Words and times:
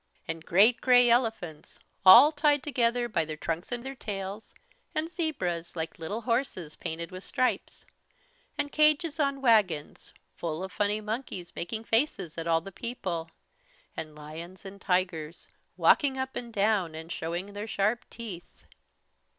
And 0.27 0.43
great 0.43 0.81
grey 0.81 1.11
elephants, 1.11 1.77
all 2.03 2.31
tied 2.31 2.63
together 2.63 3.07
by 3.07 3.23
their 3.23 3.37
trunks 3.37 3.71
and 3.71 3.85
their 3.85 3.93
tails; 3.93 4.55
and 4.95 5.11
zebras 5.11 5.75
like 5.75 5.99
little 5.99 6.21
horses 6.21 6.75
painted 6.75 7.11
with 7.11 7.23
stripes; 7.23 7.85
and 8.57 8.71
cages 8.71 9.19
on 9.19 9.41
wagons, 9.43 10.11
full 10.35 10.63
of 10.63 10.71
funny 10.71 11.01
monkeys, 11.01 11.53
making 11.55 11.83
faces 11.83 12.35
at 12.39 12.47
all 12.47 12.61
the 12.61 12.71
people; 12.71 13.29
and 13.95 14.15
lions 14.15 14.65
and 14.65 14.81
tigers, 14.81 15.49
walking 15.77 16.17
up 16.17 16.35
and 16.35 16.51
down 16.51 16.95
and 16.95 17.11
showing 17.11 17.53
their 17.53 17.67
sharp 17.67 18.03
teeth. 18.09 18.65